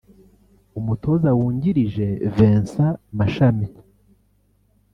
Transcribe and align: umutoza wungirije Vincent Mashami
umutoza 0.79 1.29
wungirije 1.37 2.07
Vincent 2.35 2.97
Mashami 3.17 3.67